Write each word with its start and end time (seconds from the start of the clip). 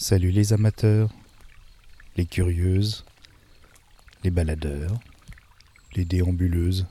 Salut 0.00 0.30
les 0.30 0.52
amateurs, 0.52 1.10
les 2.16 2.24
curieuses, 2.24 3.04
les 4.22 4.30
baladeurs, 4.30 4.96
les 5.96 6.04
déambuleuses. 6.04 6.86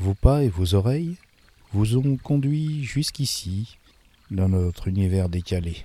Vos 0.00 0.14
pas 0.14 0.42
et 0.42 0.48
vos 0.48 0.74
oreilles 0.74 1.18
vous 1.72 1.96
ont 1.96 2.16
conduit 2.16 2.82
jusqu'ici 2.82 3.78
dans 4.32 4.48
notre 4.48 4.88
univers 4.88 5.28
décalé. 5.28 5.84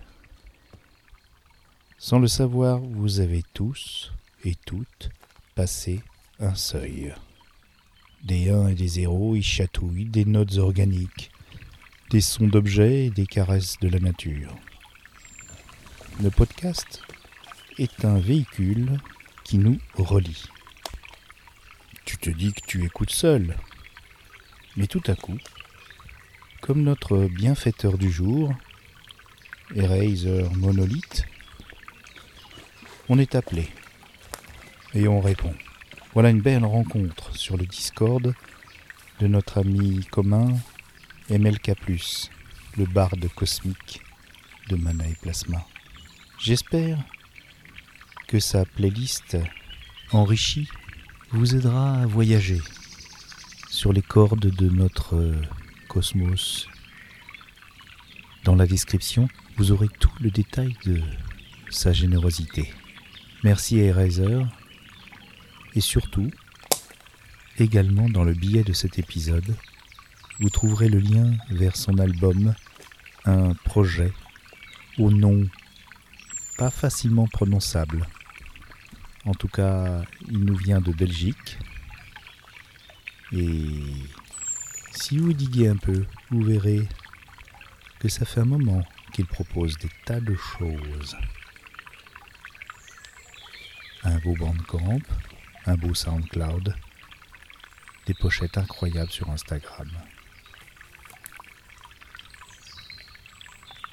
Sans 1.99 2.17
le 2.17 2.27
savoir, 2.27 2.79
vous 2.79 3.19
avez 3.19 3.43
tous 3.53 4.11
et 4.43 4.55
toutes 4.65 5.11
passé 5.53 6.01
un 6.39 6.55
seuil. 6.55 7.13
Des 8.23 8.49
1 8.49 8.69
et 8.69 8.75
des 8.75 8.87
0 8.87 9.35
y 9.35 9.43
chatouillent 9.43 10.05
des 10.05 10.25
notes 10.25 10.57
organiques, 10.57 11.29
des 12.09 12.21
sons 12.21 12.47
d'objets 12.47 13.05
et 13.05 13.09
des 13.11 13.27
caresses 13.27 13.77
de 13.79 13.87
la 13.87 13.99
nature. 13.99 14.57
Le 16.21 16.29
podcast 16.29 17.01
est 17.79 18.05
un 18.05 18.19
véhicule 18.19 18.99
qui 19.43 19.57
nous 19.57 19.79
relie. 19.95 20.43
Tu 22.05 22.17
te 22.17 22.29
dis 22.29 22.53
que 22.53 22.61
tu 22.67 22.85
écoutes 22.85 23.09
seul, 23.09 23.57
mais 24.77 24.85
tout 24.85 25.01
à 25.07 25.15
coup, 25.15 25.39
comme 26.61 26.83
notre 26.83 27.25
bienfaiteur 27.25 27.97
du 27.97 28.11
jour, 28.11 28.53
Eraser 29.75 30.43
Monolith, 30.57 31.25
on 33.09 33.17
est 33.17 33.33
appelé 33.33 33.67
et 34.93 35.07
on 35.07 35.21
répond. 35.21 35.55
Voilà 36.13 36.29
une 36.29 36.41
belle 36.41 36.65
rencontre 36.65 37.35
sur 37.35 37.57
le 37.57 37.65
Discord 37.65 38.35
de 39.19 39.27
notre 39.27 39.57
ami 39.57 40.05
commun 40.11 40.55
MLK, 41.31 41.71
le 42.77 42.85
barde 42.85 43.27
cosmique 43.29 44.03
de 44.69 44.75
Mana 44.75 45.07
et 45.07 45.15
Plasma. 45.15 45.65
J'espère 46.43 46.97
que 48.27 48.39
sa 48.39 48.65
playlist 48.65 49.37
enrichie 50.11 50.67
vous 51.29 51.55
aidera 51.55 52.01
à 52.01 52.07
voyager 52.07 52.59
sur 53.69 53.93
les 53.93 54.01
cordes 54.01 54.47
de 54.47 54.67
notre 54.67 55.35
cosmos. 55.87 56.67
Dans 58.43 58.55
la 58.55 58.65
description, 58.65 59.27
vous 59.57 59.71
aurez 59.71 59.87
tout 59.99 60.11
le 60.19 60.31
détail 60.31 60.75
de 60.83 60.99
sa 61.69 61.93
générosité. 61.93 62.73
Merci 63.43 63.79
à 63.79 63.83
Eraser 63.83 64.41
et 65.75 65.81
surtout, 65.81 66.31
également 67.59 68.09
dans 68.09 68.23
le 68.23 68.33
billet 68.33 68.63
de 68.63 68.73
cet 68.73 68.97
épisode, 68.97 69.55
vous 70.39 70.49
trouverez 70.49 70.89
le 70.89 70.97
lien 70.97 71.37
vers 71.51 71.75
son 71.75 71.99
album 71.99 72.55
Un 73.25 73.53
projet 73.53 74.11
au 74.97 75.11
nom 75.11 75.47
pas 76.61 76.69
facilement 76.69 77.25
prononçable. 77.25 78.05
En 79.25 79.33
tout 79.33 79.47
cas, 79.47 80.03
il 80.27 80.45
nous 80.45 80.55
vient 80.55 80.79
de 80.79 80.91
Belgique. 80.91 81.57
Et 83.31 83.81
si 84.91 85.17
vous 85.17 85.33
diguez 85.33 85.69
un 85.69 85.77
peu, 85.77 86.05
vous 86.29 86.43
verrez 86.43 86.87
que 87.97 88.09
ça 88.09 88.25
fait 88.25 88.41
un 88.41 88.45
moment 88.45 88.85
qu'il 89.11 89.25
propose 89.25 89.75
des 89.79 89.89
tas 90.05 90.19
de 90.19 90.35
choses. 90.35 91.17
Un 94.03 94.19
beau 94.19 94.35
bandcamp, 94.35 95.01
un 95.65 95.77
beau 95.77 95.95
SoundCloud, 95.95 96.75
des 98.05 98.13
pochettes 98.13 98.59
incroyables 98.59 99.09
sur 99.09 99.31
Instagram. 99.31 99.89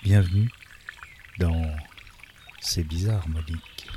Bienvenue 0.02 0.50
dans 1.38 1.74
C'est 2.60 2.84
bizarre, 2.84 3.28
Monique. 3.28 3.88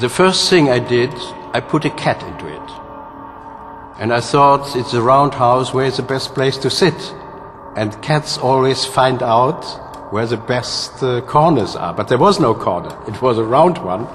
The 0.00 0.08
first 0.08 0.48
thing 0.48 0.70
I 0.70 0.78
did, 0.78 1.12
I 1.52 1.60
put 1.60 1.84
a 1.84 1.90
cat 1.90 2.22
into 2.22 2.46
it. 2.46 2.70
And 4.00 4.14
I 4.14 4.20
thought 4.20 4.74
it's 4.74 4.94
a 4.94 5.02
round 5.02 5.34
house, 5.34 5.74
where 5.74 5.84
is 5.84 5.98
the 5.98 6.02
best 6.02 6.34
place 6.34 6.56
to 6.58 6.70
sit? 6.70 7.14
And 7.76 8.00
cats 8.02 8.38
always 8.38 8.84
find 8.86 9.22
out 9.22 9.62
where 10.10 10.26
the 10.26 10.38
best 10.38 11.02
uh, 11.02 11.20
corners 11.20 11.76
are. 11.76 11.92
But 11.92 12.08
there 12.08 12.16
was 12.16 12.40
no 12.40 12.54
corner. 12.54 12.96
It 13.06 13.20
was 13.20 13.36
a 13.36 13.44
round 13.44 13.76
one. 13.84 14.08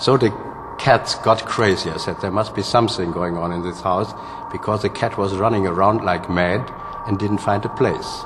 So 0.00 0.16
the 0.16 0.30
cat 0.78 1.14
got 1.22 1.44
crazy. 1.44 1.90
I 1.90 1.98
said, 1.98 2.16
there 2.22 2.30
must 2.30 2.54
be 2.54 2.62
something 2.62 3.12
going 3.12 3.36
on 3.36 3.52
in 3.52 3.62
this 3.62 3.82
house 3.82 4.14
because 4.50 4.82
the 4.82 4.90
cat 4.90 5.18
was 5.18 5.34
running 5.34 5.66
around 5.66 6.02
like 6.02 6.30
mad 6.30 6.72
and 7.06 7.18
didn't 7.18 7.38
find 7.38 7.62
a 7.66 7.68
place. 7.68 8.24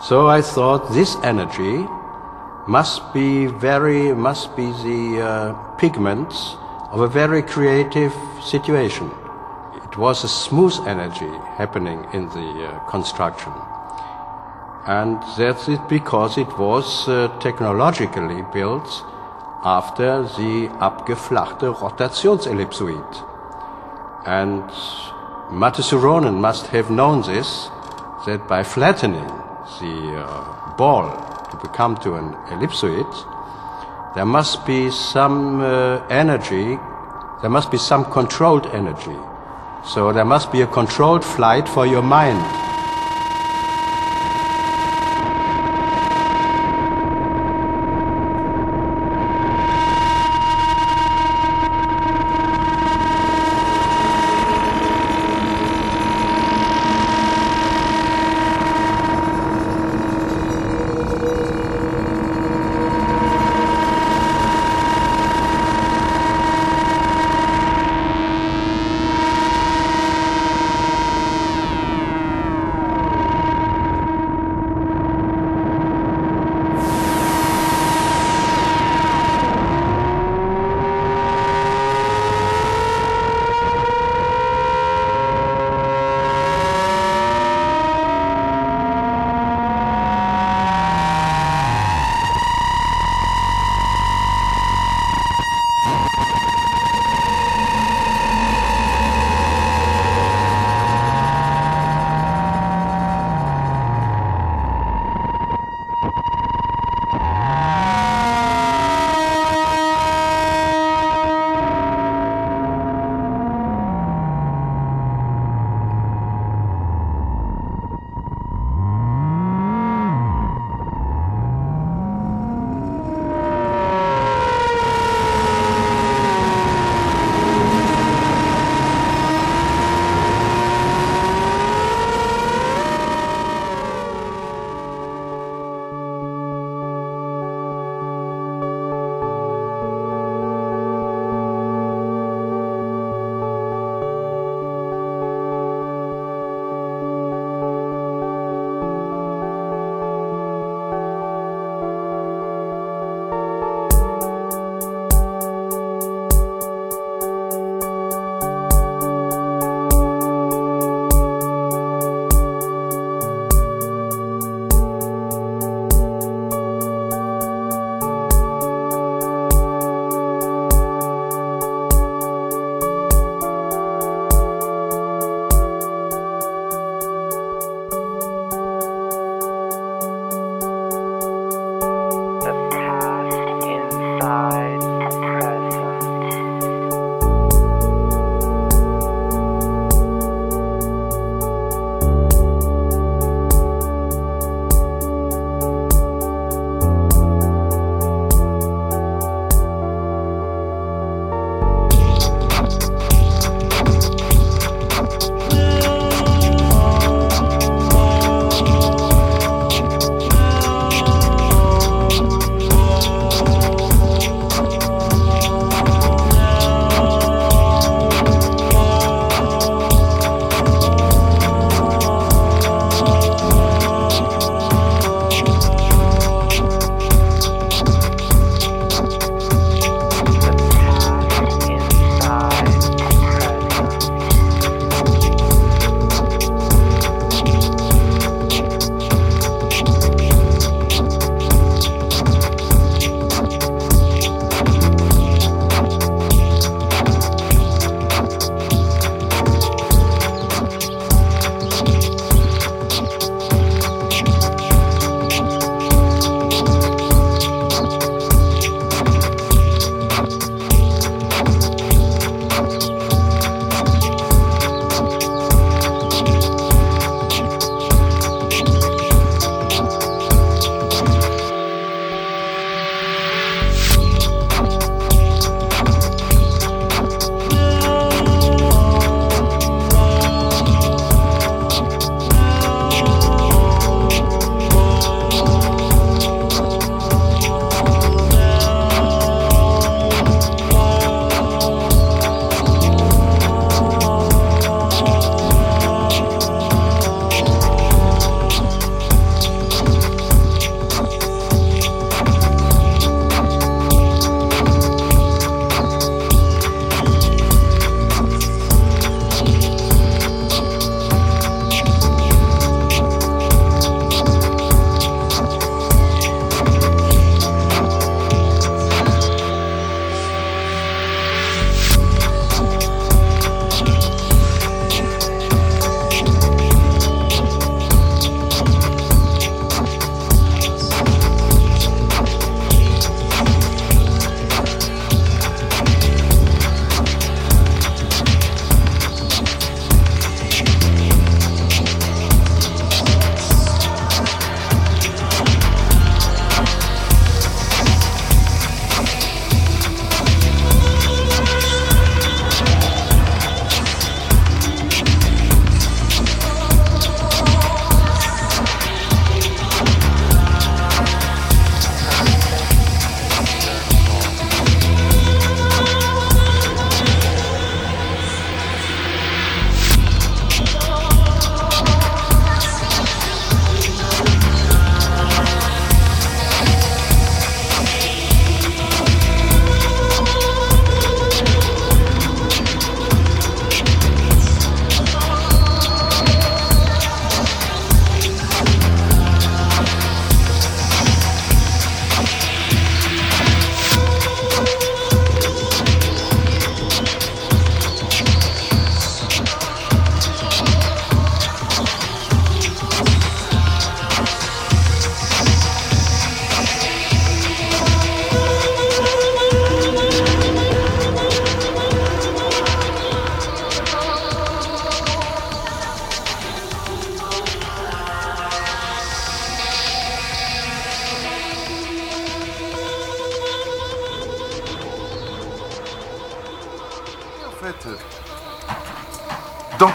So 0.00 0.28
I 0.28 0.40
thought 0.40 0.92
this 0.92 1.16
energy 1.24 1.84
must 2.66 3.12
be 3.12 3.46
very, 3.46 4.12
must 4.12 4.54
be 4.56 4.66
the 4.66 5.20
uh, 5.20 5.52
pigments 5.76 6.56
of 6.90 7.00
a 7.00 7.08
very 7.08 7.42
creative 7.42 8.12
situation. 8.40 9.10
It 9.84 9.96
was 9.96 10.22
a 10.22 10.28
smooth 10.28 10.74
energy 10.86 11.30
happening 11.56 12.06
in 12.12 12.28
the 12.28 12.68
uh, 12.68 12.78
construction. 12.90 13.52
And 14.86 15.22
that's 15.36 15.68
it 15.68 15.80
because 15.88 16.38
it 16.38 16.58
was 16.58 17.08
uh, 17.08 17.28
technologically 17.40 18.44
built 18.52 19.04
after 19.64 20.22
the 20.22 20.68
abgeflachte 20.80 21.74
Rotationsellipsoid. 21.74 23.28
And 24.26 24.62
matasuronen 25.50 26.38
must 26.38 26.66
have 26.68 26.90
known 26.90 27.22
this, 27.22 27.68
that 28.26 28.46
by 28.48 28.62
flattening 28.62 29.26
the 29.80 30.24
uh, 30.24 30.76
ball 30.76 31.31
to 31.52 31.56
become 31.58 31.96
to 31.98 32.14
an 32.14 32.34
ellipsoid, 32.48 34.14
there 34.14 34.26
must 34.26 34.66
be 34.66 34.90
some 34.90 35.60
uh, 35.60 36.04
energy, 36.08 36.76
there 37.40 37.50
must 37.50 37.70
be 37.70 37.78
some 37.78 38.04
controlled 38.10 38.66
energy. 38.68 39.16
So 39.84 40.12
there 40.12 40.24
must 40.24 40.50
be 40.50 40.62
a 40.62 40.66
controlled 40.66 41.24
flight 41.24 41.68
for 41.68 41.86
your 41.86 42.02
mind. 42.02 42.71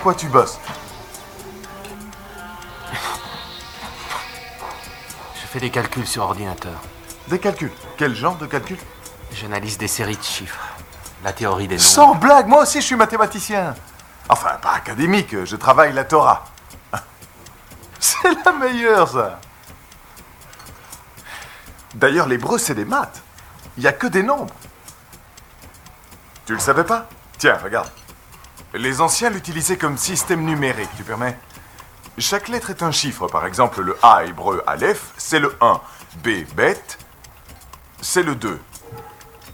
Quoi 0.07 0.15
tu 0.15 0.29
bosses 0.29 0.57
Je 5.35 5.47
fais 5.51 5.59
des 5.59 5.69
calculs 5.69 6.07
sur 6.07 6.23
ordinateur. 6.23 6.79
Des 7.27 7.39
calculs. 7.39 7.73
Quel 7.97 8.15
genre 8.15 8.37
de 8.37 8.45
calculs 8.45 8.79
J'analyse 9.33 9.77
des 9.77 9.89
séries 9.89 10.15
de 10.15 10.23
chiffres. 10.23 10.65
La 11.25 11.33
théorie 11.33 11.67
des 11.67 11.75
nombres. 11.75 11.89
Sans 11.89 12.15
blague, 12.15 12.47
moi 12.47 12.61
aussi 12.61 12.79
je 12.79 12.85
suis 12.85 12.95
mathématicien. 12.95 13.75
Enfin, 14.29 14.51
pas 14.61 14.75
académique, 14.75 15.43
je 15.43 15.57
travaille 15.57 15.91
la 15.91 16.05
Torah. 16.05 16.45
C'est 17.99 18.45
la 18.45 18.53
meilleure, 18.53 19.09
ça. 19.09 19.41
D'ailleurs, 21.95 22.27
l'hébreu, 22.29 22.57
c'est 22.57 22.75
des 22.75 22.85
maths. 22.85 23.21
Il 23.75 23.81
n'y 23.81 23.87
a 23.87 23.91
que 23.91 24.07
des 24.07 24.23
nombres. 24.23 24.55
Tu 26.45 26.53
le 26.53 26.59
savais 26.59 26.85
pas? 26.85 27.09
Tiens, 27.37 27.59
regarde. 27.61 27.89
Les 28.77 29.01
anciens 29.01 29.31
l'utilisaient 29.31 29.77
comme 29.77 29.97
système 29.97 30.43
numérique, 30.43 30.89
tu 30.95 31.03
permets? 31.03 31.35
Chaque 32.19 32.47
lettre 32.47 32.69
est 32.69 32.83
un 32.83 32.91
chiffre. 32.91 33.27
Par 33.27 33.45
exemple, 33.47 33.81
le 33.81 33.97
A 34.03 34.23
hébreu 34.23 34.63
Aleph, 34.67 35.13
c'est 35.17 35.39
le 35.39 35.55
1. 35.61 35.81
B, 36.23 36.45
Bet, 36.55 36.79
c'est 38.01 38.21
le 38.21 38.35
2. 38.35 38.59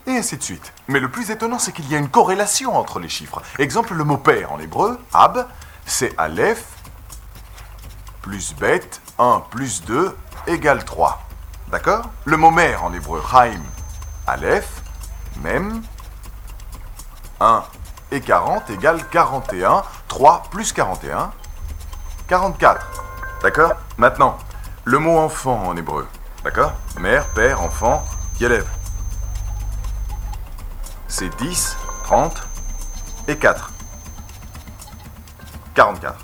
Et 0.07 0.17
ainsi 0.17 0.36
de 0.36 0.43
suite. 0.43 0.73
Mais 0.89 0.99
le 0.99 1.09
plus 1.09 1.31
étonnant, 1.31 1.57
c'est 1.57 1.71
qu'il 1.71 1.89
y 1.89 1.95
a 1.95 1.99
une 1.99 2.09
corrélation 2.09 2.75
entre 2.77 2.99
les 2.99 3.07
chiffres. 3.07 3.41
Exemple, 3.59 3.93
le 3.93 4.03
mot 4.03 4.17
père 4.17 4.51
en 4.51 4.59
hébreu, 4.59 4.99
Ab, 5.13 5.47
c'est 5.86 6.13
Aleph 6.17 6.65
plus 8.21 8.53
Bet, 8.55 8.89
1 9.19 9.43
plus 9.49 9.83
2 9.86 10.17
égale 10.47 10.83
3. 10.83 11.21
D'accord? 11.71 12.09
Le 12.25 12.36
mot 12.36 12.51
mère 12.51 12.83
en 12.83 12.93
hébreu, 12.93 13.23
Chaim, 13.31 13.62
Aleph, 14.27 14.81
Mem, 15.41 15.81
1 17.39 17.63
et 18.13 18.21
40 18.21 18.69
égale 18.69 19.06
41. 19.10 19.84
3 20.08 20.43
plus 20.52 20.71
41, 20.71 21.32
44. 22.28 22.86
D'accord? 23.41 23.73
Maintenant, 23.97 24.38
le 24.86 24.99
mot 24.99 25.17
enfant 25.17 25.67
en 25.67 25.76
hébreu. 25.76 26.08
D'accord? 26.43 26.73
Mère, 26.99 27.26
père, 27.30 27.62
enfant, 27.62 28.04
Yelev. 28.39 28.65
C'est 31.08 31.36
10, 31.38 31.78
30 32.04 32.43
et 33.28 33.38
4. 33.38 33.71
44. 35.73 36.15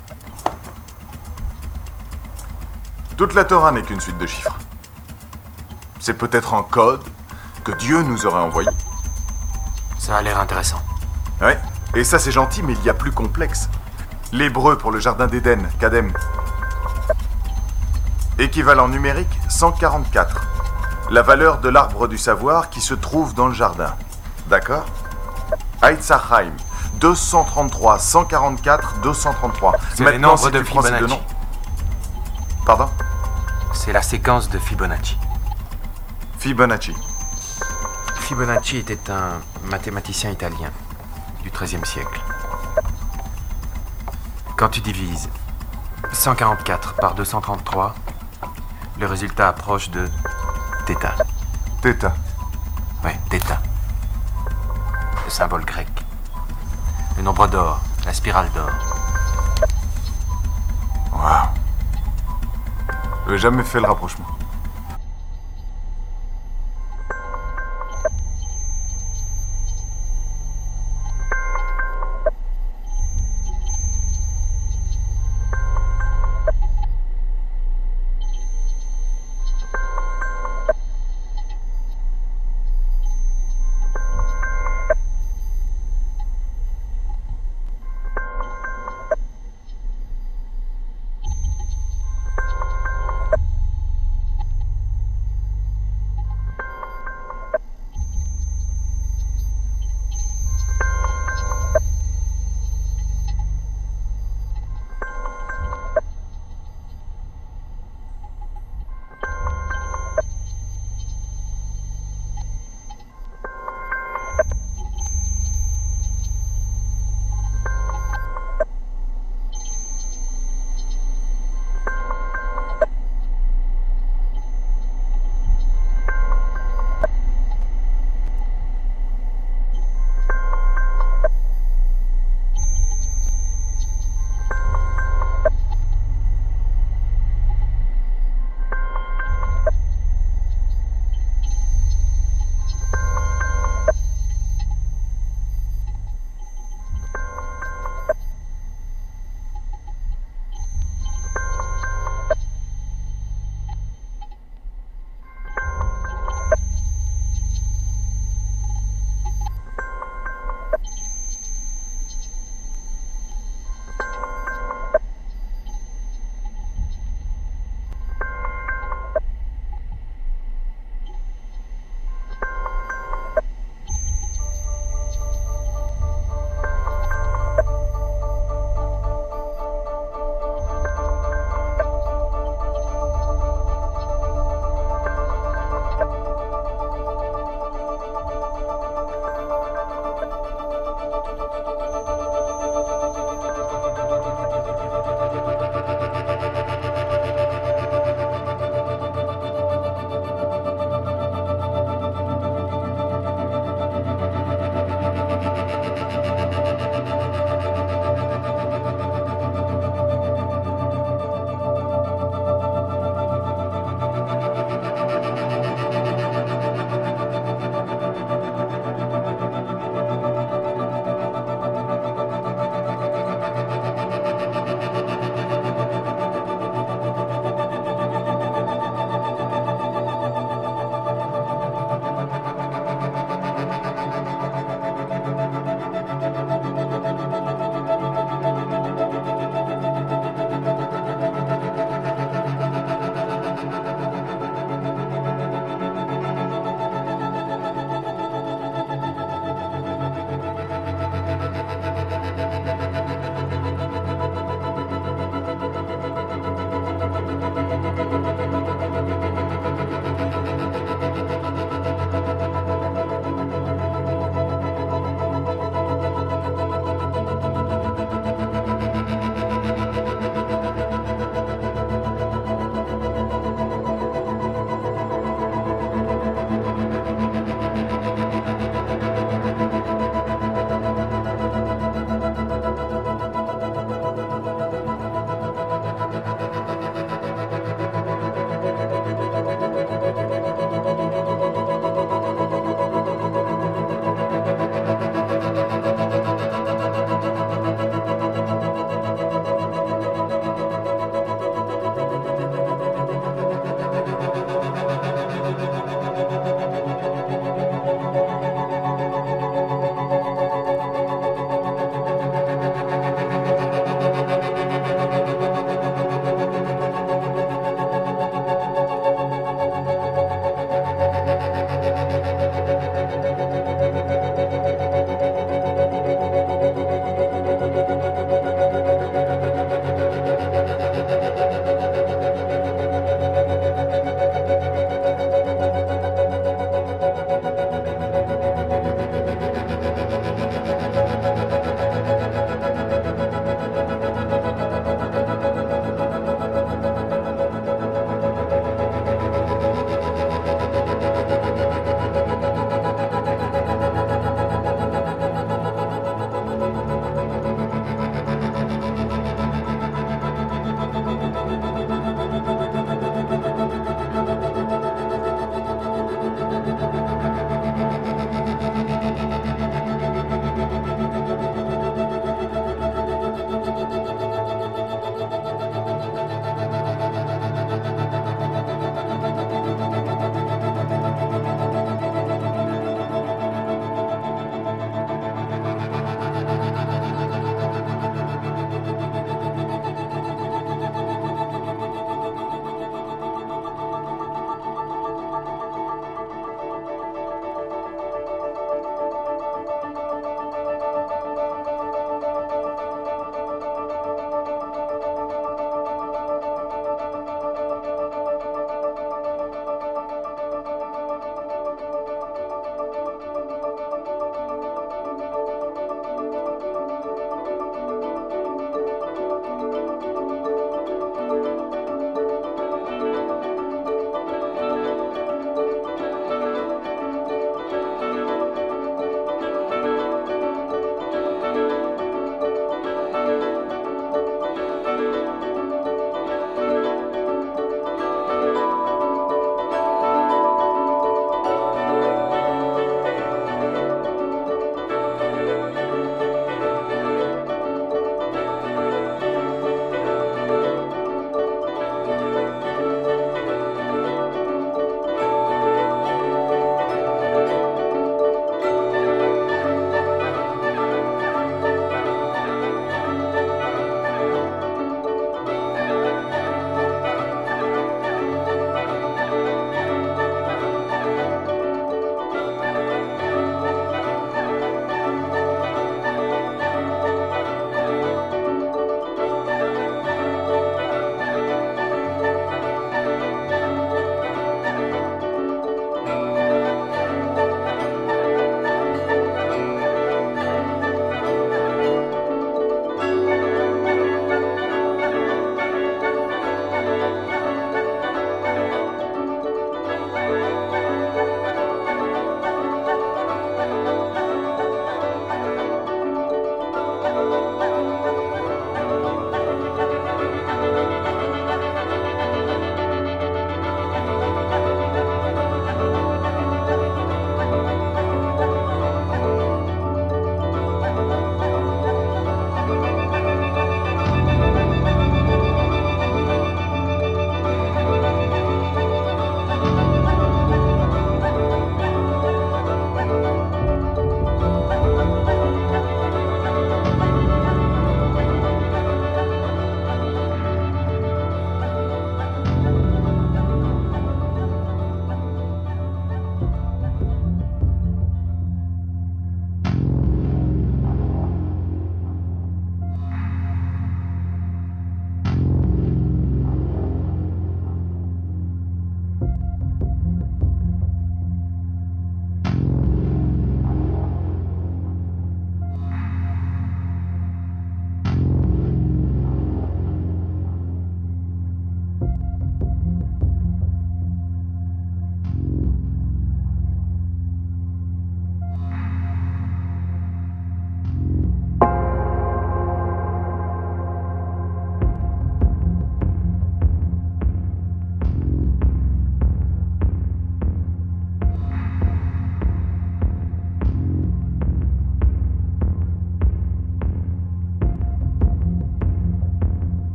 Toute 3.16 3.34
la 3.34 3.44
Torah 3.44 3.72
n'est 3.72 3.82
qu'une 3.82 4.00
suite 4.00 4.18
de 4.18 4.26
chiffres. 4.26 4.56
C'est 5.98 6.14
peut-être 6.14 6.54
un 6.54 6.62
code 6.62 7.02
que 7.64 7.72
Dieu 7.72 8.02
nous 8.02 8.24
aurait 8.24 8.40
envoyé. 8.40 8.70
Ça 9.98 10.16
a 10.16 10.22
l'air 10.22 10.38
intéressant. 10.38 10.80
Ouais, 11.40 11.58
et 11.94 12.04
ça 12.04 12.18
c'est 12.18 12.30
gentil, 12.30 12.62
mais 12.62 12.74
il 12.74 12.84
y 12.84 12.88
a 12.88 12.94
plus 12.94 13.12
complexe. 13.12 13.68
L'hébreu 14.32 14.78
pour 14.78 14.92
le 14.92 15.00
jardin 15.00 15.26
d'Éden, 15.26 15.68
Kadem. 15.80 16.12
Équivalent 18.38 18.88
numérique 18.88 19.40
144. 19.48 20.46
La 21.10 21.22
valeur 21.22 21.58
de 21.58 21.68
l'arbre 21.68 22.06
du 22.06 22.16
savoir 22.16 22.70
qui 22.70 22.80
se 22.80 22.94
trouve 22.94 23.34
dans 23.34 23.48
le 23.48 23.54
jardin. 23.54 23.94
D'accord? 24.46 24.86
Eitzachaim. 25.82 26.52
233, 27.00 27.98
144, 27.98 29.00
233. 29.00 29.76
C'est 29.94 30.10
les 30.10 30.18
nombres 30.18 30.38
si 30.38 30.50
de 30.50 30.62
Fibonacci. 30.62 31.18
Pardon? 32.64 32.88
C'est 33.72 33.92
la 33.92 34.02
séquence 34.02 34.48
de 34.48 34.58
Fibonacci. 34.58 35.18
Fibonacci. 36.38 36.94
Fibonacci 38.20 38.76
était 38.76 39.10
un 39.10 39.40
mathématicien 39.64 40.30
italien 40.30 40.70
du 41.42 41.50
XIIIe 41.50 41.84
siècle. 41.84 42.20
Quand 44.56 44.68
tu 44.68 44.80
divises 44.80 45.28
144 46.12 46.94
par 46.96 47.14
233, 47.14 47.94
le 48.98 49.06
résultat 49.06 49.48
approche 49.48 49.90
de 49.90 50.08
θ. 50.86 50.94
Theta. 51.82 52.14
Ouais, 53.04 53.18
θ. 53.30 53.58
Le 55.24 55.30
symbole 55.30 55.64
grec. 55.64 55.88
Le 57.16 57.22
nombre 57.22 57.46
d'or, 57.46 57.80
la 58.04 58.12
spirale 58.12 58.50
d'or. 58.52 58.70
Waouh. 61.12 61.48
J'avais 63.24 63.38
jamais 63.38 63.62
fait 63.62 63.80
le 63.80 63.86
rapprochement. 63.86 64.26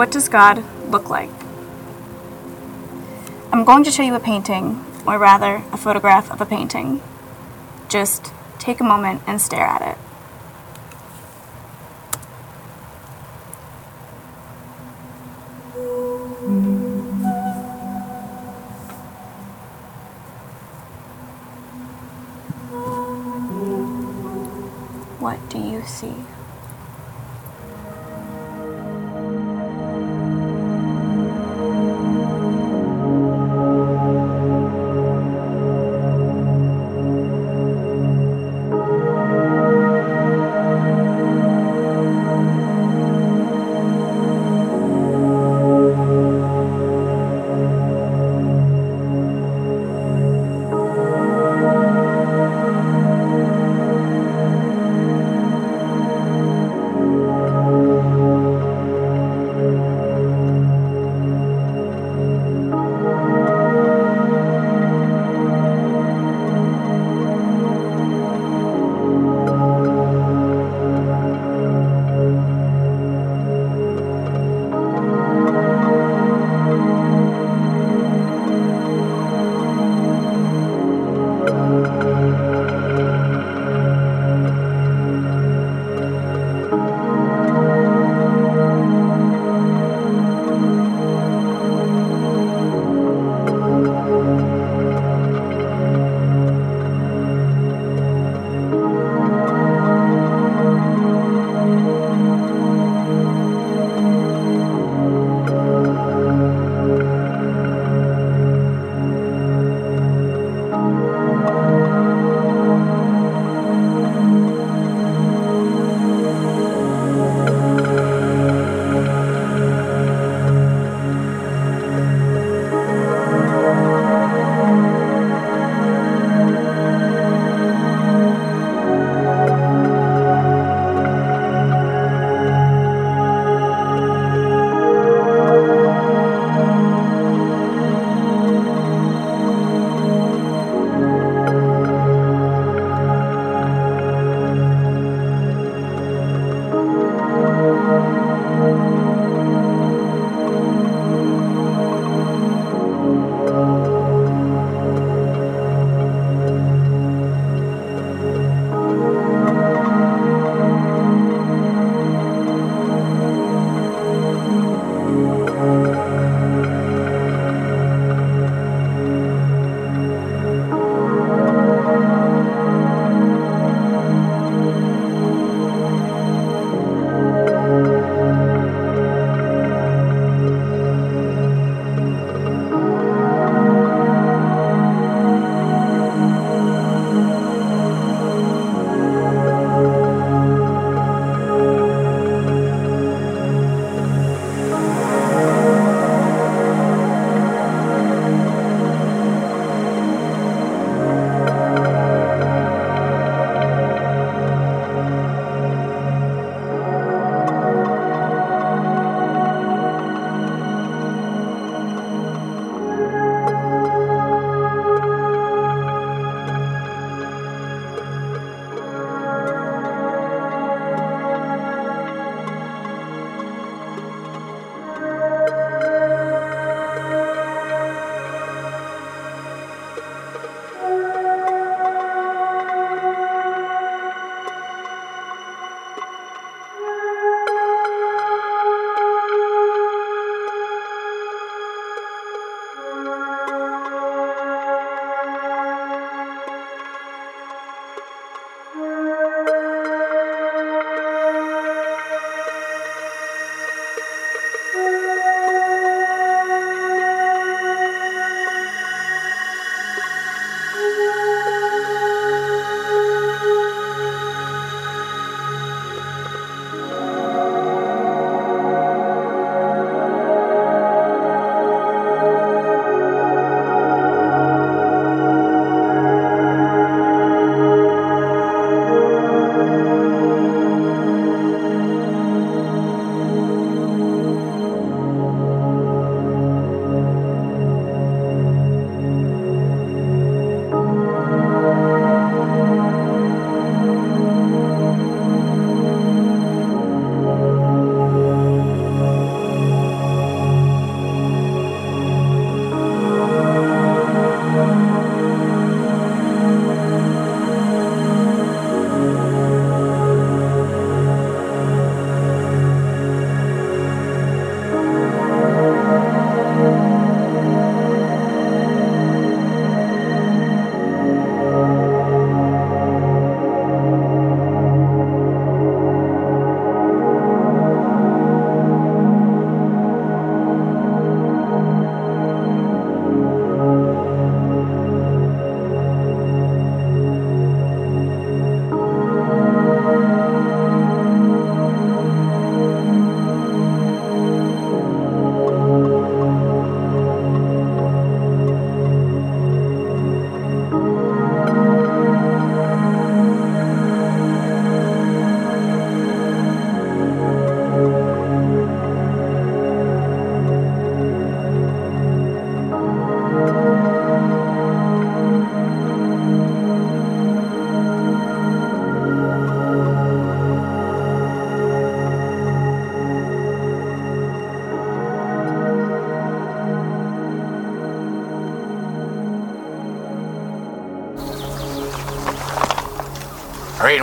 What 0.00 0.10
does 0.10 0.30
God 0.30 0.64
look 0.90 1.10
like? 1.10 1.28
I'm 3.52 3.64
going 3.64 3.84
to 3.84 3.90
show 3.90 4.02
you 4.02 4.14
a 4.14 4.18
painting, 4.18 4.82
or 5.06 5.18
rather, 5.18 5.56
a 5.72 5.76
photograph 5.76 6.30
of 6.30 6.40
a 6.40 6.46
painting. 6.46 7.02
Just 7.90 8.32
take 8.58 8.80
a 8.80 8.82
moment 8.82 9.20
and 9.26 9.42
stare 9.42 9.66
at 9.66 9.82
it. 9.82 9.98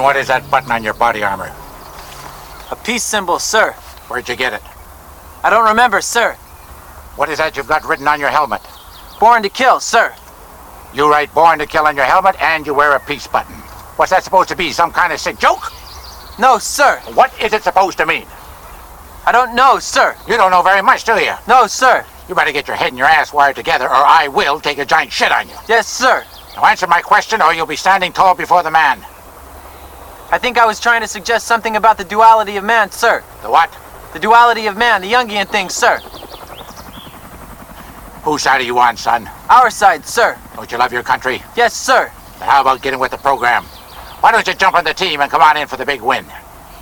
What 0.08 0.16
is 0.16 0.28
that 0.28 0.50
button 0.50 0.72
on 0.72 0.86
your 0.86 0.94
body 0.94 1.22
armor? 1.22 1.54
A 2.72 2.78
peace 2.78 3.04
symbol, 3.04 3.40
sir. 3.40 3.74
Where'd 4.08 4.30
you 4.30 4.38
get 4.38 4.54
it? 4.54 4.62
I 5.44 5.50
don't 5.50 5.68
remember, 5.68 6.00
sir. 6.00 6.32
What 7.18 7.28
is 7.28 7.40
that 7.40 7.58
you've 7.58 7.68
got 7.68 7.84
written 7.84 8.08
on 8.08 8.18
your 8.18 8.30
helmet? 8.30 8.62
Born 9.20 9.44
to 9.44 9.50
kill, 9.50 9.82
sir. 9.82 10.16
You 10.94 11.12
write 11.12 11.34
born 11.34 11.60
to 11.60 11.66
kill 11.66 11.86
on 11.86 11.98
your 11.98 12.06
helmet 12.06 12.42
and 12.42 12.66
you 12.66 12.74
wear 12.74 12.96
a 12.96 13.02
peace 13.02 13.28
button. 13.28 13.54
What's 13.98 14.12
that 14.12 14.24
supposed 14.24 14.48
to 14.48 14.56
be? 14.56 14.72
Some 14.72 14.94
kind 14.94 15.12
of 15.12 15.20
sick 15.20 15.40
joke? 15.40 15.74
No, 16.40 16.58
sir. 16.58 17.02
What 17.14 17.38
is 17.42 17.52
it 17.52 17.64
supposed 17.64 17.98
to 17.98 18.06
mean? 18.06 18.28
I 19.26 19.34
don't 19.34 19.56
know, 19.56 19.78
sir. 19.78 20.16
You 20.26 20.38
don't 20.38 20.52
know 20.52 20.62
very 20.62 20.82
much, 20.82 21.04
do 21.04 21.20
you? 21.20 21.34
No, 21.50 21.68
sir. 21.68 22.06
You 22.30 22.34
better 22.34 22.54
get 22.54 22.70
your 22.70 22.78
head 22.78 22.94
and 22.94 22.98
your 22.98 23.08
ass 23.08 23.34
wired 23.34 23.58
together 23.58 23.90
or 23.90 24.06
I 24.22 24.30
will 24.30 24.62
take 24.62 24.78
a 24.78 24.86
giant 24.86 25.12
shit 25.12 25.34
on 25.34 25.50
you. 25.50 25.56
Yes, 25.68 25.86
sir. 25.86 26.26
Now 26.56 26.64
answer 26.64 26.88
my 26.88 27.02
question 27.02 27.42
or 27.42 27.54
you'll 27.54 27.66
be 27.66 27.76
standing 27.76 28.14
tall 28.14 28.36
before 28.36 28.64
the 28.64 28.72
man. 28.72 29.04
I 30.30 30.38
think 30.38 30.58
I 30.58 30.66
was 30.66 30.80
trying 30.80 31.02
to 31.02 31.08
suggest 31.08 31.48
something 31.48 31.78
about 31.78 31.98
the 31.98 32.04
duality 32.04 32.58
of 32.58 32.64
man, 32.66 32.92
sir. 32.92 33.24
The 33.42 33.50
what? 33.50 33.76
The 34.14 34.20
duality 34.20 34.68
of 34.68 34.76
man, 34.76 35.02
the 35.02 35.12
Jungian 35.12 35.48
thing, 35.48 35.70
sir. 35.70 36.00
Whose 38.24 38.42
side 38.42 38.60
are 38.60 38.66
you 38.66 38.78
on, 38.78 38.98
son? 38.98 39.30
Our 39.50 39.70
side, 39.70 40.06
sir. 40.06 40.38
Don't 40.56 40.70
you 40.70 40.78
love 40.78 40.92
your 40.92 41.04
country? 41.04 41.42
Yes, 41.56 41.74
sir. 41.74 42.12
Then 42.40 42.50
how 42.50 42.60
about 42.60 42.82
getting 42.82 43.00
with 43.00 43.12
the 43.12 43.18
program? 43.18 43.64
Why 44.20 44.34
don't 44.34 44.46
you 44.46 44.54
jump 44.54 44.76
on 44.76 44.84
the 44.84 44.94
team 44.94 45.22
and 45.22 45.32
come 45.32 45.42
on 45.42 45.56
in 45.56 45.68
for 45.68 45.78
the 45.78 45.86
big 45.86 46.02
win? 46.02 46.26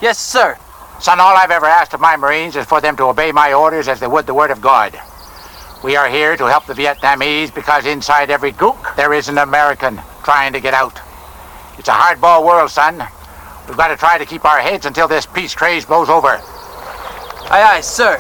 Yes, 0.02 0.18
sir. 0.18 0.58
Son, 1.00 1.20
all 1.20 1.36
I've 1.36 1.52
ever 1.52 1.68
asked 1.68 1.94
of 1.94 2.00
my 2.00 2.16
Marines 2.16 2.56
is 2.56 2.66
for 2.66 2.82
them 2.82 2.98
to 2.98 3.04
obey 3.04 3.32
my 3.32 3.54
orders 3.54 3.88
as 3.88 4.00
they 4.00 4.08
would 4.08 4.26
the 4.26 4.34
word 4.34 4.50
of 4.50 4.60
God. 4.60 5.00
We 5.84 5.96
are 5.96 6.10
here 6.10 6.36
to 6.36 6.46
help 6.46 6.66
the 6.66 6.74
Vietnamese 6.74 7.54
because 7.54 7.86
inside 7.86 8.32
every 8.32 8.54
gook 8.54 8.96
there 8.96 9.14
is 9.14 9.30
an 9.30 9.38
American 9.38 10.02
trying 10.24 10.52
to 10.54 10.60
get 10.60 10.74
out. 10.74 11.00
It's 11.78 11.90
a 11.90 11.92
hardball 11.92 12.44
world, 12.44 12.72
son. 12.72 13.06
We've 13.68 13.78
got 13.78 13.88
to 13.88 13.98
try 13.98 14.18
to 14.18 14.26
keep 14.26 14.46
our 14.46 14.60
heads 14.60 14.86
until 14.86 15.08
this 15.08 15.26
peace 15.26 15.56
craze 15.56 15.86
blows 15.86 16.10
over. 16.10 16.40
Aye, 17.50 17.76
aye, 17.76 17.82
sir. 17.82 18.18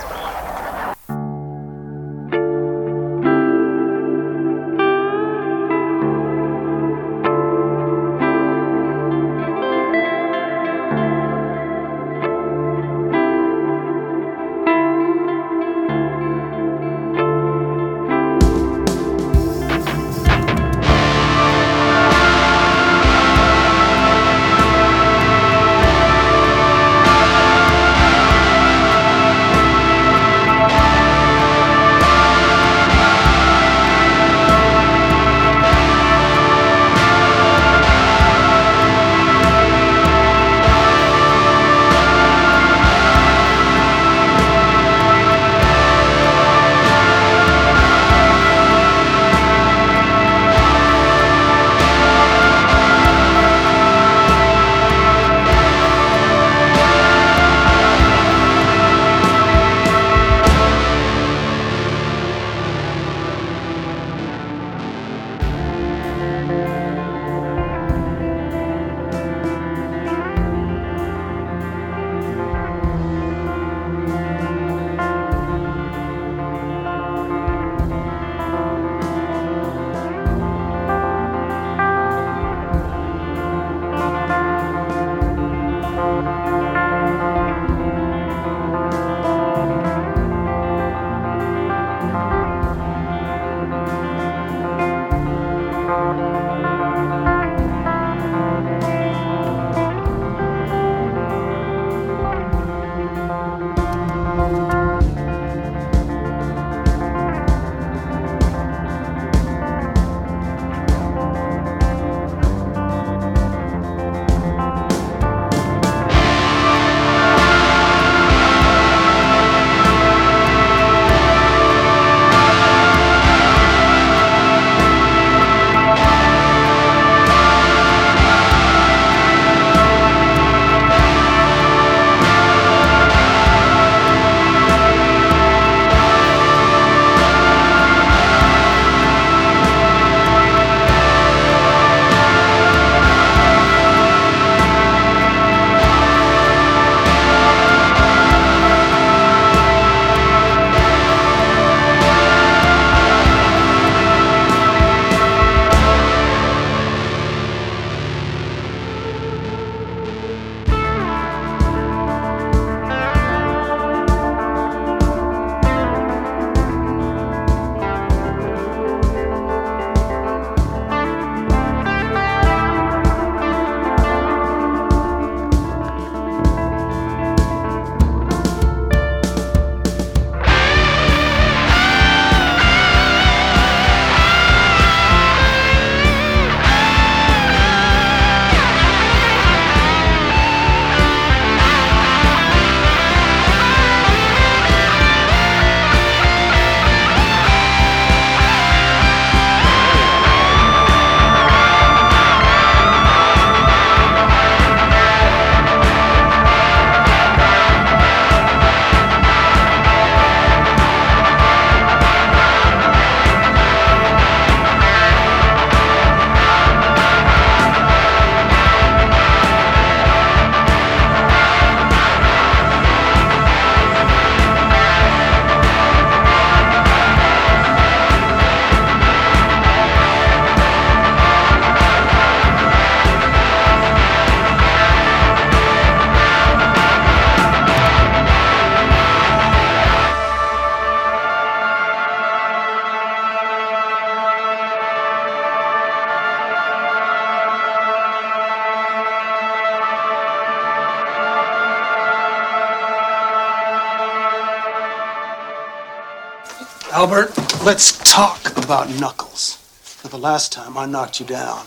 Let's 257.66 257.97
talk 258.03 258.55
about 258.63 258.91
Knuckles. 258.99 259.55
For 259.82 260.07
the 260.07 260.20
last 260.20 260.53
time 260.53 260.78
I 260.78 260.86
knocked 260.86 261.20
you 261.20 261.26
down, 261.26 261.66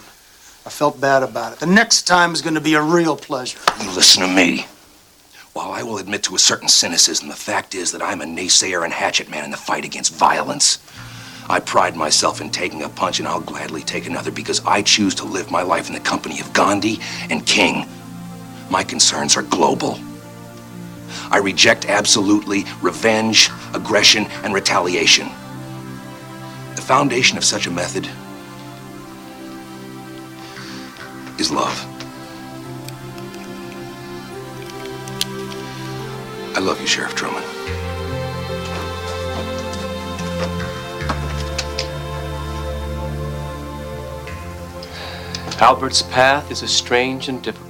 I 0.65 0.71
felt 0.71 1.01
bad 1.01 1.25
about 1.25 1.55
it. 1.55 1.59
The 1.59 1.67
next 1.67 2.03
time 2.03 2.33
is 2.33 2.41
going 2.41 2.55
to 2.55 2.61
be 2.61 2.75
a 2.75 2.81
real 2.81 3.17
pleasure. 3.17 3.59
You 3.83 3.91
listen 3.91 4.23
to 4.23 4.33
me. 4.33 4.67
While 5.55 5.73
I 5.73 5.83
will 5.83 5.99
admit 5.99 6.23
to 6.25 6.37
a 6.37 6.39
certain 6.39 6.69
cynicism, 6.69 7.29
the 7.29 7.35
fact 7.35 7.75
is 7.75 7.91
that 7.91 8.01
I'm 8.01 8.21
a 8.21 8.27
naysayer 8.27 8.85
and 8.85 8.93
hatchet 8.93 9.29
man 9.29 9.45
in 9.45 9.51
the 9.51 9.57
fight 9.57 9.85
against 9.85 10.15
violence. 10.15 10.79
I 11.51 11.59
pride 11.59 11.97
myself 11.97 12.41
in 12.41 12.51
taking 12.51 12.85
a 12.85 12.89
punch, 12.89 13.19
and 13.19 13.27
I'll 13.27 13.41
gladly 13.41 13.83
take 13.83 14.07
another 14.07 14.31
because 14.31 14.65
I 14.65 14.83
choose 14.83 15.17
to 15.17 15.25
live 15.25 15.51
my 15.51 15.63
life 15.63 15.89
in 15.89 15.95
the 15.95 16.01
company 16.01 16.39
of 16.39 16.53
Gandhi 16.53 17.01
and 17.29 17.45
King. 17.45 17.89
My 18.71 18.85
concerns 18.85 19.37
are 19.37 19.43
global. 19.43 19.99
I 21.33 21.39
reject 21.39 21.87
absolutely 21.87 22.67
revenge, 22.83 23.51
aggression, 23.75 24.27
and 24.45 24.55
retaliation. 24.55 25.29
The 26.89 26.95
foundation 26.95 27.37
of 27.37 27.45
such 27.45 27.67
a 27.67 27.71
method 27.71 28.09
is 31.39 31.51
love. 31.51 31.85
I 36.57 36.61
love 36.61 36.81
you, 36.81 36.87
Sheriff 36.87 37.15
Truman. 37.15 37.43
Albert's 45.61 46.01
path 46.01 46.51
is 46.51 46.63
a 46.63 46.69
strange 46.69 47.29
and 47.29 47.43
difficult 47.43 47.68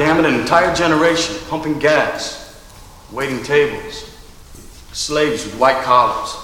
damn 0.00 0.18
it, 0.18 0.24
an 0.24 0.40
entire 0.40 0.74
generation 0.74 1.36
pumping 1.50 1.78
gas, 1.78 2.58
waiting 3.12 3.42
tables, 3.42 4.18
slaves 4.94 5.44
with 5.44 5.54
white 5.58 5.84
collars. 5.84 6.36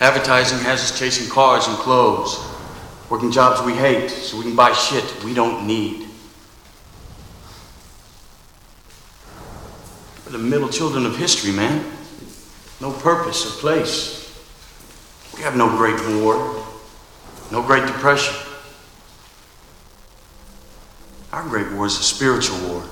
Advertising 0.00 0.58
has 0.58 0.80
us 0.80 0.98
chasing 0.98 1.30
cars 1.30 1.68
and 1.68 1.76
clothes, 1.76 2.44
working 3.08 3.30
jobs 3.30 3.64
we 3.64 3.72
hate 3.72 4.10
so 4.10 4.36
we 4.36 4.42
can 4.42 4.56
buy 4.56 4.72
shit 4.72 5.04
we 5.22 5.32
don't 5.32 5.64
need. 5.64 6.08
We're 10.26 10.32
the 10.32 10.38
middle 10.38 10.68
children 10.68 11.06
of 11.06 11.16
history, 11.16 11.52
man. 11.52 11.84
No 12.80 12.90
purpose 12.90 13.46
or 13.46 13.60
place. 13.60 14.42
We 15.36 15.42
have 15.42 15.56
no 15.56 15.68
great 15.76 16.00
war, 16.20 16.66
no 17.52 17.62
great 17.62 17.86
depression. 17.86 18.34
Is 21.84 21.98
a 21.98 22.02
spiritual 22.04 22.58
war. 22.68 22.84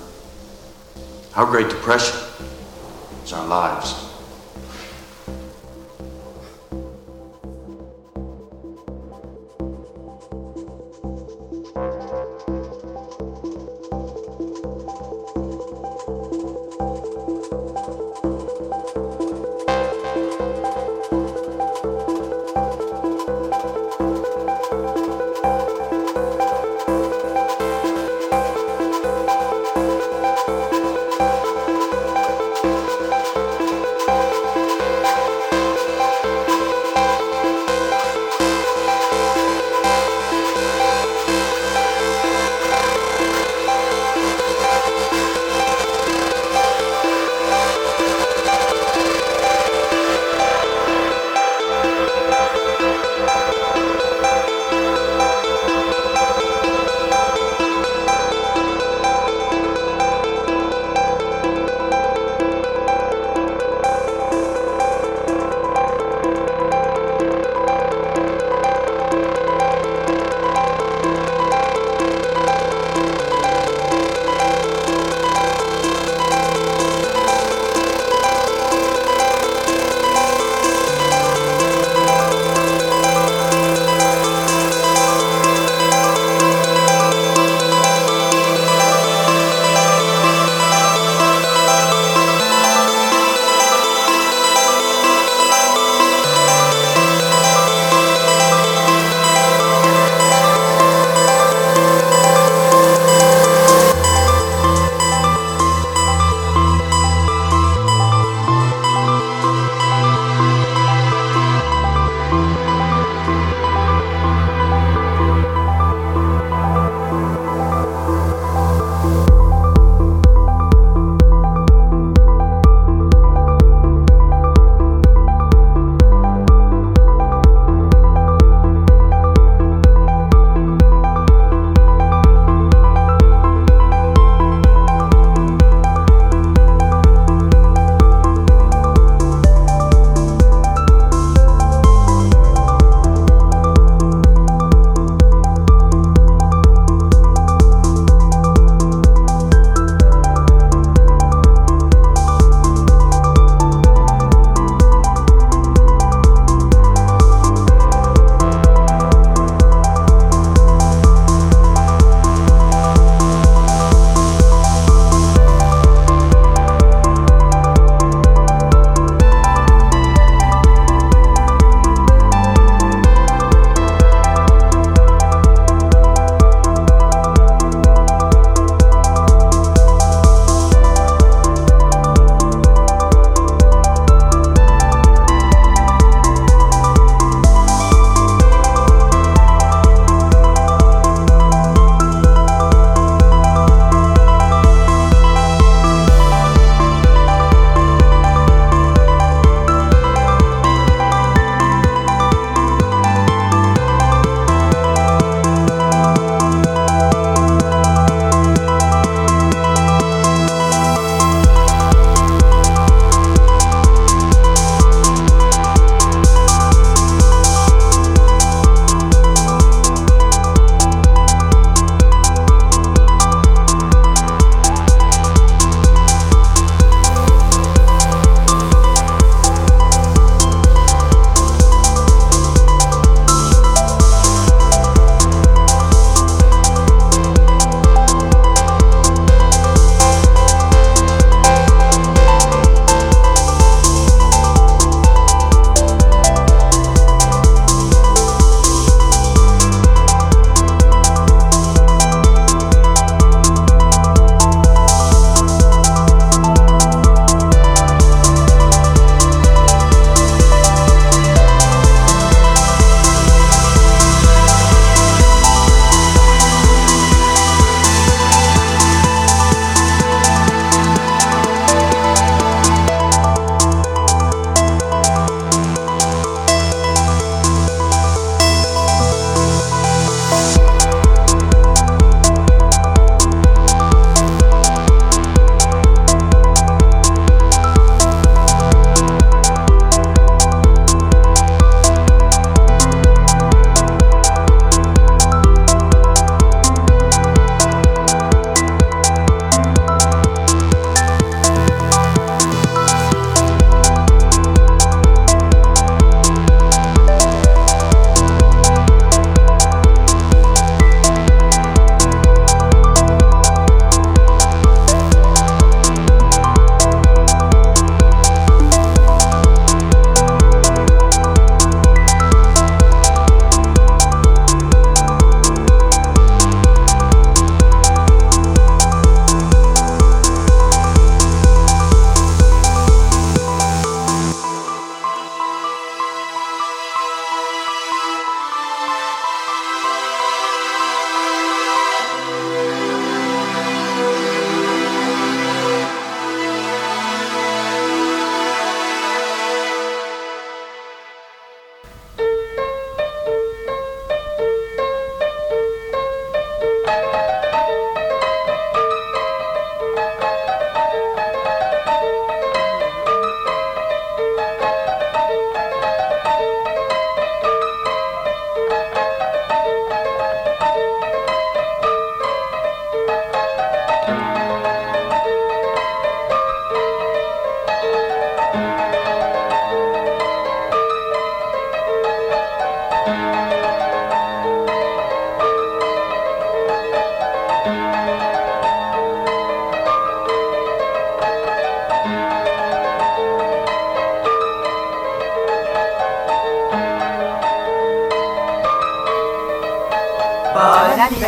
Our 1.37 1.47
great 1.47 1.69
depression 1.69 2.19
is 3.23 3.33
our 3.33 3.47
lives. 3.47 3.95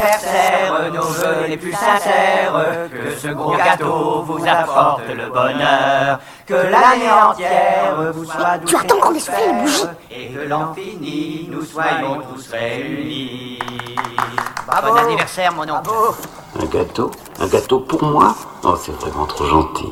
Anniversaire, 0.03 0.93
nos 0.93 1.03
voeux 1.03 1.47
les 1.49 1.57
plus 1.57 1.73
sincères, 1.73 2.89
que 2.91 3.17
ce 3.17 3.29
gros 3.29 3.57
gâteau 3.57 4.23
vous 4.23 4.47
apporte 4.47 5.09
le 5.09 5.29
bonheur, 5.29 6.19
que 6.47 6.55
l'année 6.55 7.11
entière 7.11 8.13
vous 8.15 8.25
soit 8.25 8.59
douce 8.59 8.71
Tu 8.71 8.77
attends 8.77 8.99
qu'on 8.99 9.15
ait 9.15 9.47
les 9.47 9.61
bougies 9.61 9.85
et 10.11 10.29
que 10.29 10.41
l'an 10.49 10.75
fini, 10.75 11.49
nous 11.51 11.63
soyons 11.63 12.21
tous 12.33 12.51
réunis. 12.51 13.59
Bon 14.67 14.97
anniversaire, 14.97 15.53
mon 15.53 15.63
oncle. 15.63 15.91
Un 16.61 16.67
gâteau 16.67 17.11
Un 17.41 17.47
gâteau 17.47 17.81
pour 17.81 18.03
moi? 18.05 18.35
Oh, 18.63 18.77
c'est 18.81 18.93
vraiment 18.93 19.27
trop 19.27 19.45
gentil. 19.47 19.91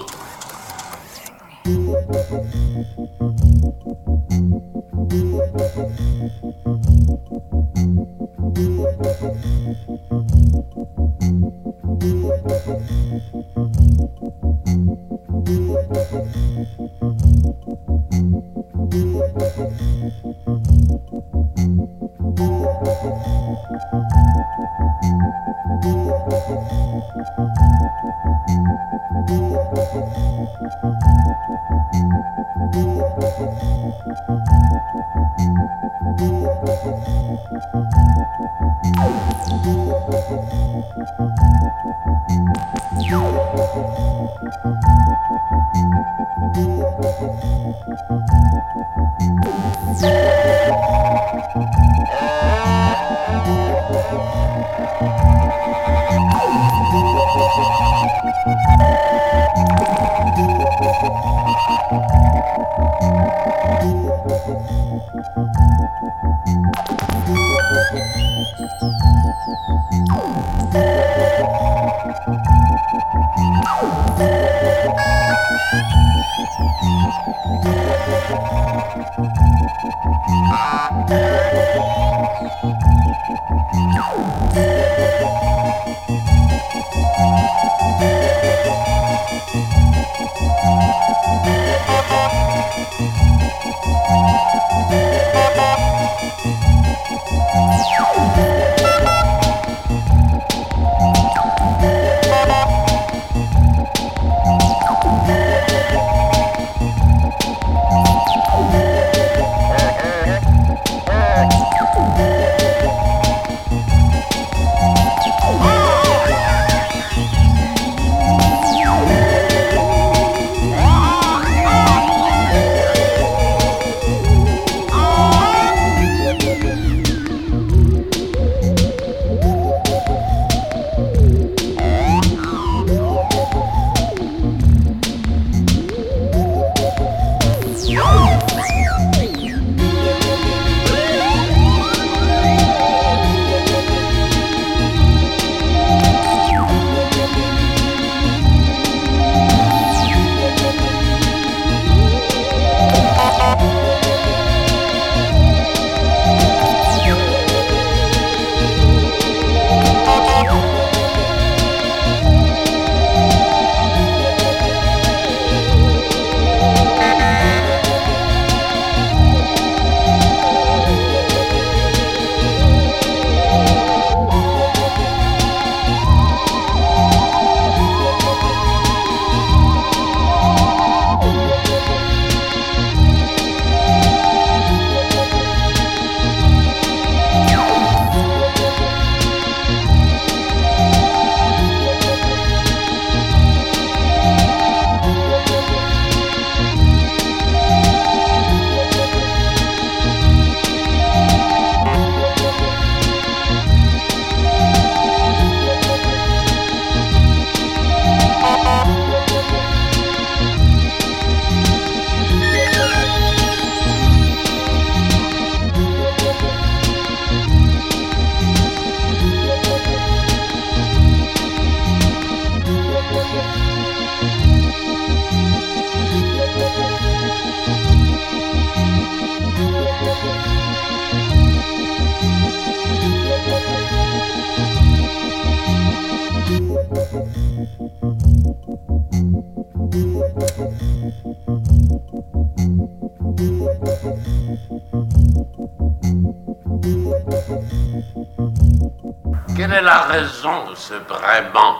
Braiement 251.20 251.76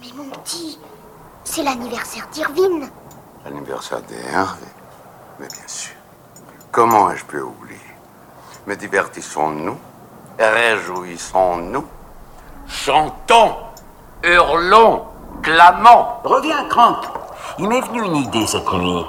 Mais 0.00 0.08
mon 0.14 0.28
petit, 0.30 0.78
c'est 1.44 1.62
l'anniversaire 1.62 2.26
d'Irvine. 2.32 2.88
L'anniversaire 3.44 4.02
d'Hervé 4.02 4.66
Mais 5.38 5.48
bien 5.48 5.66
sûr. 5.66 5.94
Comment 6.70 7.10
ai-je 7.10 7.24
pu 7.24 7.40
oublier? 7.40 7.78
Mais 8.66 8.76
divertissons-nous, 8.76 9.78
réjouissons-nous. 10.38 11.84
Chantons, 12.68 13.56
hurlons, 14.22 15.04
clamons. 15.42 16.06
Reviens, 16.22 16.68
Crank. 16.68 17.04
Il 17.58 17.68
m'est 17.68 17.80
venu 17.80 18.04
une 18.04 18.16
idée 18.16 18.46
cette 18.46 18.72
nuit. 18.72 19.04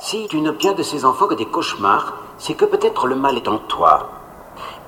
Si 0.00 0.26
tu 0.28 0.40
ne 0.40 0.50
bien 0.50 0.72
de 0.72 0.82
ces 0.82 1.04
enfants 1.04 1.28
que 1.28 1.34
des 1.34 1.46
cauchemars, 1.46 2.14
c'est 2.38 2.54
que 2.54 2.64
peut-être 2.64 3.06
le 3.06 3.14
mal 3.14 3.36
est 3.36 3.46
en 3.46 3.58
toi. 3.58 4.08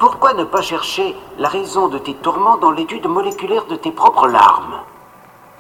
Pourquoi 0.02 0.34
ne 0.34 0.42
pas 0.42 0.62
chercher 0.62 1.14
la 1.38 1.48
raison 1.48 1.86
de 1.86 1.96
tes 1.96 2.14
tourments 2.14 2.56
dans 2.56 2.72
l'étude 2.72 3.06
moléculaire 3.06 3.66
de 3.66 3.76
tes 3.76 3.92
propres 3.92 4.26
larmes? 4.26 4.80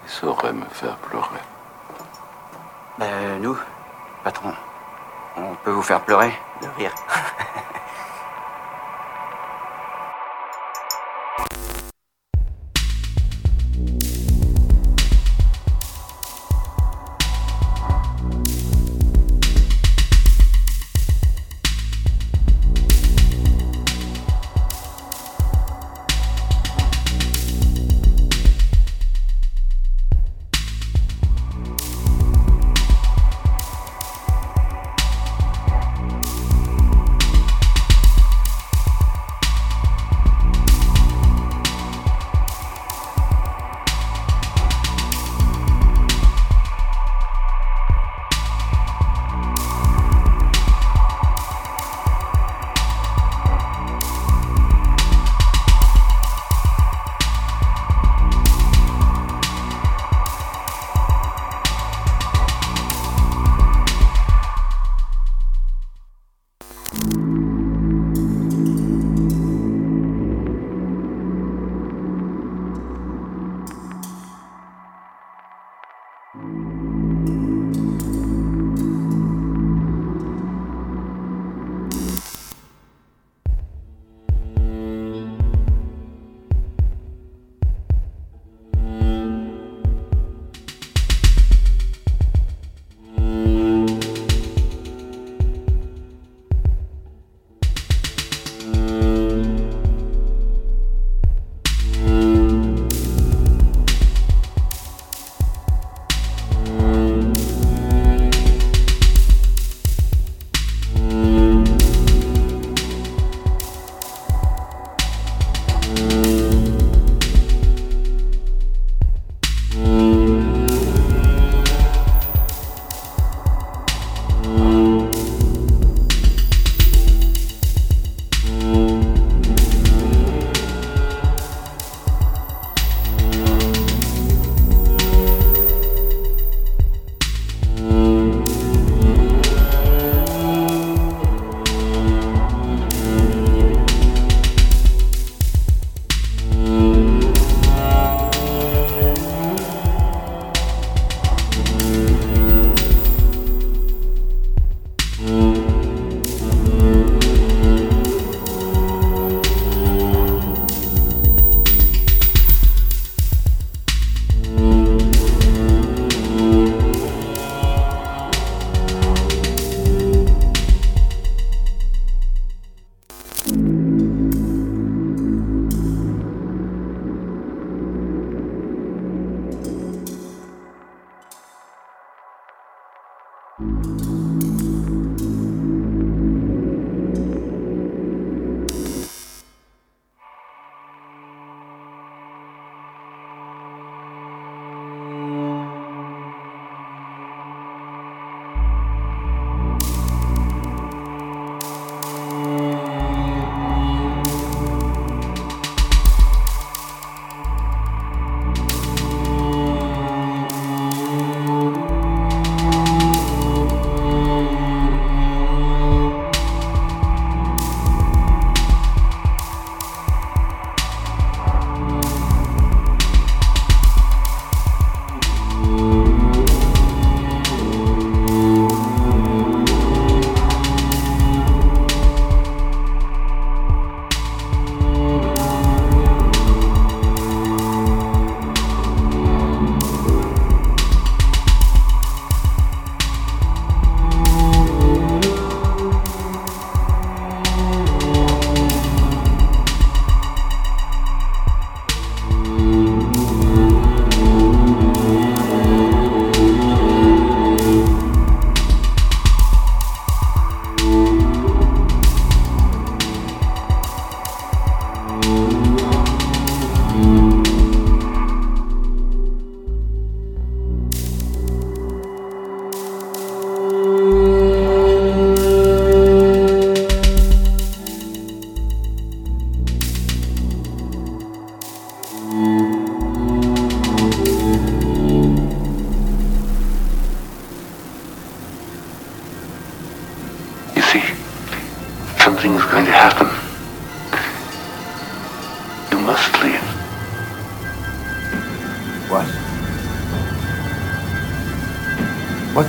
Il 0.04 0.10
saurait 0.10 0.52
me 0.52 0.64
faire 0.64 0.96
pleurer. 0.96 1.38
Ben, 2.98 3.40
nous, 3.40 3.56
patron, 4.24 4.52
on 5.36 5.54
peut 5.62 5.70
vous 5.70 5.82
faire 5.82 6.00
pleurer 6.00 6.32
de 6.60 6.66
rire. 6.76 6.92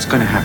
what's 0.04 0.12
going 0.12 0.20
to 0.20 0.28
happen. 0.28 0.43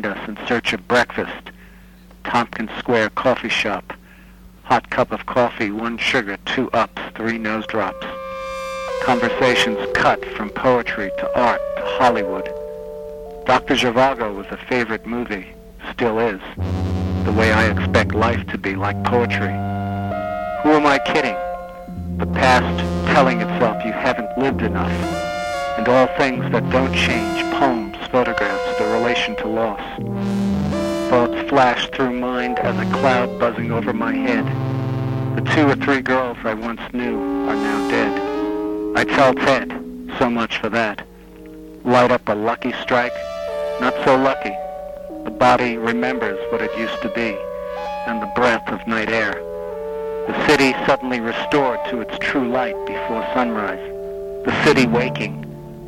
Us 0.00 0.28
in 0.28 0.38
search 0.48 0.72
of 0.72 0.88
breakfast. 0.88 1.50
Tompkins 2.24 2.70
Square 2.78 3.10
coffee 3.10 3.50
shop. 3.50 3.92
Hot 4.64 4.88
cup 4.88 5.12
of 5.12 5.26
coffee, 5.26 5.70
one 5.70 5.98
sugar, 5.98 6.38
two 6.46 6.70
ups, 6.70 7.02
three 7.14 7.36
nose 7.36 7.66
drops. 7.66 8.06
Conversations 9.02 9.78
cut 9.94 10.24
from 10.34 10.48
poetry 10.48 11.10
to 11.18 11.38
art 11.38 11.60
to 11.76 11.82
Hollywood. 11.84 12.44
Dr. 13.44 13.74
Zhivago 13.74 14.34
was 14.34 14.46
a 14.46 14.56
favorite 14.56 15.06
movie, 15.06 15.48
still 15.92 16.18
is. 16.18 16.40
The 17.26 17.32
way 17.32 17.52
I 17.52 17.66
expect 17.70 18.14
life 18.14 18.46
to 18.48 18.56
be 18.56 18.74
like 18.74 19.04
poetry. 19.04 19.52
Who 20.62 20.70
am 20.70 20.86
I 20.86 21.00
kidding? 21.04 21.36
The 22.18 22.32
past 22.32 22.78
telling 23.12 23.40
itself 23.42 23.84
you 23.84 23.92
haven't 23.92 24.38
lived 24.38 24.62
enough. 24.62 24.92
And 25.76 25.88
all 25.88 26.06
things 26.16 26.50
that 26.52 26.70
don't 26.70 26.94
change, 26.94 27.42
poems, 27.54 27.96
photographs, 28.10 28.61
the 28.78 28.84
relation 28.86 29.36
to 29.36 29.48
loss. 29.48 29.80
Thoughts 31.10 31.48
flashed 31.48 31.94
through 31.94 32.18
mind 32.18 32.58
as 32.58 32.78
a 32.78 32.90
cloud 32.92 33.38
buzzing 33.38 33.70
over 33.70 33.92
my 33.92 34.14
head. 34.14 34.46
The 35.36 35.50
two 35.50 35.68
or 35.68 35.76
three 35.76 36.00
girls 36.00 36.38
I 36.44 36.54
once 36.54 36.80
knew 36.92 37.18
are 37.48 37.54
now 37.54 37.90
dead. 37.90 38.96
I 38.96 39.04
tell 39.04 39.34
Ted, 39.34 39.68
so 40.18 40.30
much 40.30 40.58
for 40.58 40.68
that. 40.70 41.06
Light 41.84 42.10
up 42.10 42.28
a 42.28 42.34
lucky 42.34 42.72
strike, 42.82 43.14
not 43.80 43.94
so 44.04 44.16
lucky. 44.16 44.54
The 45.24 45.30
body 45.30 45.76
remembers 45.76 46.38
what 46.50 46.62
it 46.62 46.76
used 46.78 47.00
to 47.02 47.08
be, 47.08 47.36
and 48.06 48.22
the 48.22 48.32
breath 48.34 48.68
of 48.68 48.86
night 48.86 49.10
air. 49.10 49.34
The 50.26 50.46
city 50.46 50.72
suddenly 50.86 51.20
restored 51.20 51.80
to 51.90 52.00
its 52.00 52.16
true 52.18 52.48
light 52.48 52.76
before 52.86 53.26
sunrise. 53.34 53.82
The 54.44 54.64
city 54.64 54.86
waking, 54.86 55.44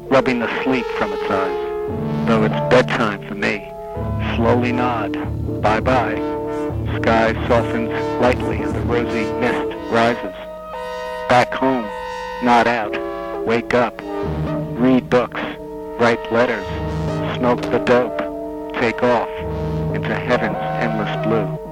rubbing 0.08 0.40
the 0.40 0.62
sleep 0.62 0.86
from 0.98 1.12
its 1.12 1.30
eyes. 1.30 1.73
Though 2.26 2.44
it's 2.44 2.54
bedtime 2.70 3.26
for 3.28 3.34
me. 3.34 3.70
Slowly 4.36 4.72
nod. 4.72 5.12
Bye-bye. 5.62 6.16
Sky 7.00 7.32
softens 7.48 7.90
lightly 8.20 8.62
and 8.62 8.74
the 8.74 8.80
rosy 8.80 9.30
mist 9.40 9.76
rises. 9.90 10.34
Back 11.28 11.52
home. 11.52 11.84
Nod 12.42 12.66
out. 12.66 12.96
Wake 13.46 13.74
up. 13.74 14.00
Read 14.78 15.08
books. 15.10 15.40
Write 15.98 16.32
letters. 16.32 16.66
smoke 17.36 17.62
the 17.62 17.78
dope, 17.78 18.18
take 18.80 19.02
off 19.02 19.28
into 19.94 20.14
heaven's 20.14 20.56
endless 20.82 21.26
blue. 21.26 21.63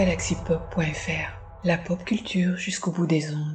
Galaxypop.fr, 0.00 1.38
la 1.62 1.76
pop 1.76 2.02
culture 2.06 2.56
jusqu'au 2.56 2.90
bout 2.90 3.06
des 3.06 3.34
ondes. 3.34 3.49